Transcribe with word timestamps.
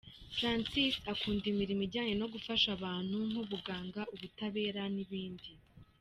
Francis 0.37 0.95
akunda 1.11 1.45
imirimo 1.53 1.81
ijyanye 1.87 2.13
no 2.21 2.27
gufasha 2.33 2.67
abantu 2.77 3.17
nk’ubuganga, 3.29 4.01
ubutabera 4.13 4.81
n’ibindi. 4.95 5.49